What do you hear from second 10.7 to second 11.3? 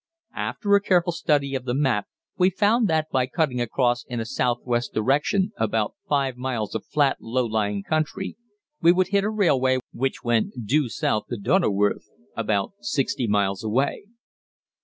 south